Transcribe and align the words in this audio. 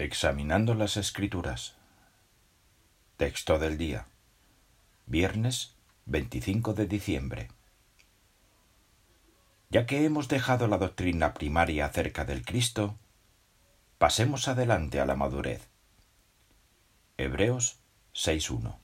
Examinando 0.00 0.74
las 0.74 0.96
Escrituras. 0.96 1.74
Texto 3.16 3.58
del 3.58 3.76
día. 3.76 4.06
Viernes 5.06 5.74
25 6.06 6.72
de 6.72 6.86
diciembre. 6.86 7.48
Ya 9.70 9.86
que 9.86 10.04
hemos 10.04 10.28
dejado 10.28 10.68
la 10.68 10.78
doctrina 10.78 11.34
primaria 11.34 11.86
acerca 11.86 12.24
del 12.24 12.44
Cristo, 12.44 12.96
pasemos 13.98 14.46
adelante 14.46 15.00
a 15.00 15.04
la 15.04 15.16
madurez. 15.16 15.68
Hebreos 17.16 17.80
6.1. 18.14 18.76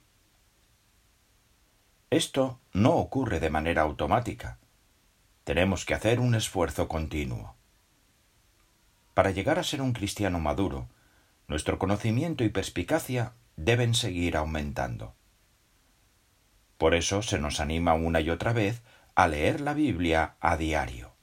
Esto 2.10 2.58
no 2.72 2.96
ocurre 2.96 3.38
de 3.38 3.50
manera 3.50 3.82
automática. 3.82 4.58
Tenemos 5.44 5.84
que 5.84 5.94
hacer 5.94 6.18
un 6.18 6.34
esfuerzo 6.34 6.88
continuo. 6.88 7.54
Para 9.14 9.30
llegar 9.30 9.60
a 9.60 9.62
ser 9.62 9.80
un 9.80 9.92
cristiano 9.92 10.40
maduro, 10.40 10.88
nuestro 11.48 11.78
conocimiento 11.78 12.44
y 12.44 12.48
perspicacia 12.48 13.34
deben 13.56 13.94
seguir 13.94 14.36
aumentando. 14.36 15.14
Por 16.78 16.94
eso 16.94 17.22
se 17.22 17.38
nos 17.38 17.60
anima 17.60 17.94
una 17.94 18.20
y 18.20 18.30
otra 18.30 18.52
vez 18.52 18.82
a 19.14 19.28
leer 19.28 19.60
la 19.60 19.74
Biblia 19.74 20.36
a 20.40 20.56
diario. 20.56 21.14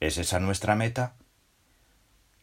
¿Es 0.00 0.18
esa 0.18 0.40
nuestra 0.40 0.74
meta? 0.74 1.16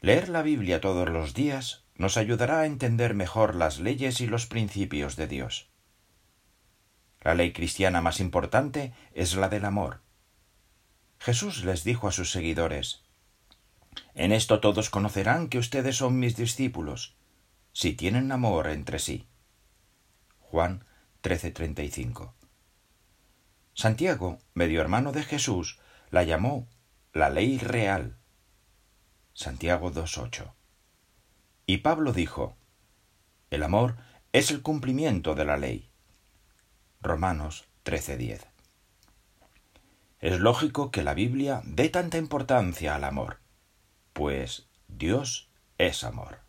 Leer 0.01 0.29
la 0.29 0.41
Biblia 0.41 0.81
todos 0.81 1.09
los 1.09 1.33
días 1.33 1.85
nos 1.95 2.17
ayudará 2.17 2.61
a 2.61 2.65
entender 2.65 3.13
mejor 3.13 3.55
las 3.55 3.79
leyes 3.79 4.21
y 4.21 4.27
los 4.27 4.47
principios 4.47 5.15
de 5.15 5.27
Dios. 5.27 5.69
La 7.21 7.35
ley 7.35 7.53
cristiana 7.53 8.01
más 8.01 8.19
importante 8.19 8.93
es 9.13 9.35
la 9.35 9.47
del 9.47 9.65
amor. 9.65 10.01
Jesús 11.19 11.63
les 11.63 11.83
dijo 11.83 12.07
a 12.07 12.11
sus 12.11 12.31
seguidores 12.31 13.02
en 14.15 14.31
esto 14.31 14.59
todos 14.59 14.89
conocerán 14.89 15.49
que 15.49 15.57
ustedes 15.57 15.97
son 15.97 16.19
mis 16.19 16.35
discípulos, 16.35 17.15
si 17.71 17.93
tienen 17.93 18.31
amor 18.31 18.67
entre 18.67 18.99
sí. 18.99 19.27
Juan 20.39 20.85
13:35. 21.23 22.33
Santiago, 23.73 24.37
medio 24.53 24.81
hermano 24.81 25.11
de 25.11 25.23
Jesús, 25.23 25.79
la 26.11 26.23
llamó 26.23 26.67
la 27.11 27.29
ley 27.29 27.57
real. 27.57 28.17
Santiago 29.33 29.91
2:8. 29.91 30.53
Y 31.65 31.77
Pablo 31.77 32.13
dijo, 32.13 32.55
el 33.49 33.63
amor 33.63 33.95
es 34.31 34.51
el 34.51 34.61
cumplimiento 34.61 35.33
de 35.33 35.45
la 35.45 35.57
ley. 35.57 35.89
Romanos 37.01 37.65
13:10. 37.83 38.41
Es 40.19 40.39
lógico 40.39 40.91
que 40.91 41.03
la 41.03 41.15
Biblia 41.15 41.61
dé 41.65 41.89
tanta 41.89 42.17
importancia 42.17 42.95
al 42.95 43.03
amor 43.05 43.42
pues 44.13 44.69
Dios 44.87 45.49
es 45.77 46.03
amor. 46.03 46.42